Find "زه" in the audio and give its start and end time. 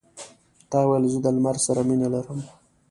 1.13-1.19